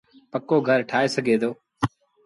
پڪو 0.31 0.57
گھر 0.67 0.79
ٺآهي 0.89 1.07
سگھي 1.15 1.35
دو۔ 1.41 1.49